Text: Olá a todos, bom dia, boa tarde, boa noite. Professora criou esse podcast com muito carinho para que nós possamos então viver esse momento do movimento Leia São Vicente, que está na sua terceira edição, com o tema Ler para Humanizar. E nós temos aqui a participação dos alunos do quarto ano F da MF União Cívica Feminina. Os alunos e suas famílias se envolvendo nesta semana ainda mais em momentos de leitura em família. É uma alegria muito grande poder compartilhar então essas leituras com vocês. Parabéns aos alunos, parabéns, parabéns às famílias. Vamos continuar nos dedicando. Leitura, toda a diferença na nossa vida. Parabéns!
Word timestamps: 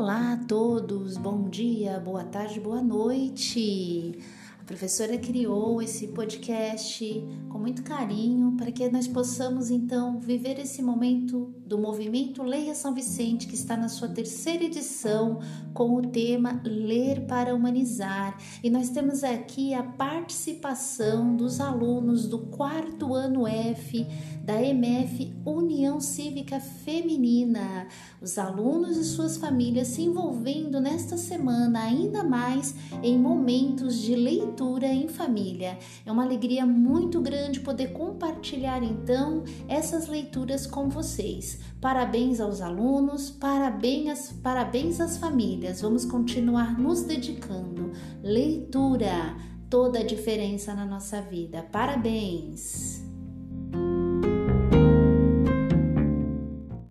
Olá 0.00 0.32
a 0.32 0.36
todos, 0.48 1.18
bom 1.18 1.50
dia, 1.50 2.00
boa 2.00 2.24
tarde, 2.24 2.58
boa 2.58 2.80
noite. 2.80 4.18
Professora 4.70 5.18
criou 5.18 5.82
esse 5.82 6.06
podcast 6.06 7.04
com 7.48 7.58
muito 7.58 7.82
carinho 7.82 8.52
para 8.56 8.70
que 8.70 8.88
nós 8.88 9.08
possamos 9.08 9.68
então 9.68 10.20
viver 10.20 10.60
esse 10.60 10.80
momento 10.80 11.52
do 11.66 11.76
movimento 11.76 12.44
Leia 12.44 12.72
São 12.72 12.94
Vicente, 12.94 13.48
que 13.48 13.56
está 13.56 13.76
na 13.76 13.88
sua 13.88 14.06
terceira 14.06 14.62
edição, 14.62 15.40
com 15.74 15.96
o 15.96 16.02
tema 16.02 16.62
Ler 16.64 17.26
para 17.26 17.52
Humanizar. 17.52 18.38
E 18.62 18.70
nós 18.70 18.90
temos 18.90 19.24
aqui 19.24 19.74
a 19.74 19.82
participação 19.82 21.34
dos 21.34 21.60
alunos 21.60 22.28
do 22.28 22.38
quarto 22.38 23.12
ano 23.12 23.48
F 23.48 24.06
da 24.44 24.60
MF 24.60 25.32
União 25.44 26.00
Cívica 26.00 26.58
Feminina. 26.58 27.86
Os 28.20 28.38
alunos 28.38 28.96
e 28.96 29.04
suas 29.04 29.36
famílias 29.36 29.88
se 29.88 30.02
envolvendo 30.02 30.80
nesta 30.80 31.16
semana 31.16 31.82
ainda 31.82 32.24
mais 32.24 32.74
em 33.02 33.18
momentos 33.18 33.98
de 33.98 34.16
leitura 34.60 34.86
em 34.86 35.08
família. 35.08 35.78
É 36.04 36.12
uma 36.12 36.22
alegria 36.22 36.66
muito 36.66 37.20
grande 37.20 37.60
poder 37.60 37.92
compartilhar 37.92 38.82
então 38.82 39.42
essas 39.66 40.06
leituras 40.06 40.66
com 40.66 40.88
vocês. 40.88 41.58
Parabéns 41.80 42.40
aos 42.40 42.60
alunos, 42.60 43.30
parabéns, 43.30 44.32
parabéns 44.42 45.00
às 45.00 45.16
famílias. 45.16 45.80
Vamos 45.80 46.04
continuar 46.04 46.78
nos 46.78 47.02
dedicando. 47.02 47.92
Leitura, 48.22 49.34
toda 49.70 50.00
a 50.00 50.04
diferença 50.04 50.74
na 50.74 50.84
nossa 50.84 51.22
vida. 51.22 51.66
Parabéns! 51.72 53.09